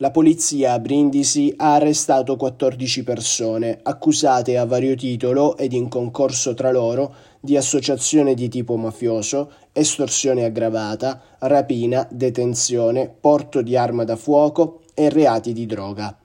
[0.00, 6.54] La polizia a Brindisi ha arrestato 14 persone, accusate a vario titolo ed in concorso
[6.54, 14.14] tra loro di associazione di tipo mafioso, estorsione aggravata, rapina, detenzione, porto di arma da
[14.14, 16.16] fuoco e reati di droga.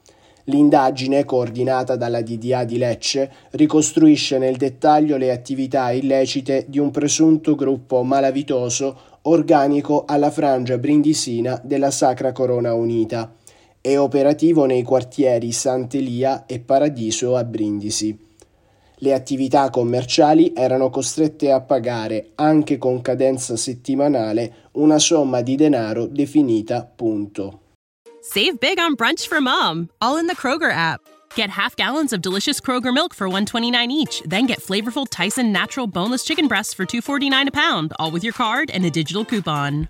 [0.44, 7.56] L'indagine, coordinata dalla DDA di Lecce, ricostruisce nel dettaglio le attività illecite di un presunto
[7.56, 13.38] gruppo malavitoso organico alla frangia brindisina della Sacra Corona Unita
[13.86, 18.18] è operativo nei quartieri Sant'Elia e Paradiso a Brindisi.
[18.96, 26.06] Le attività commerciali erano costrette a pagare, anche con cadenza settimanale, una somma di denaro
[26.06, 27.60] definita punto.
[28.22, 31.02] Save big on brunch for mom, all in the Kroger app.
[31.36, 35.88] Get half gallons of delicious Kroger milk for 129 each, then get flavorful Tyson natural
[35.88, 39.90] boneless chicken breasts for 249 a pound, all with your card and a digital coupon.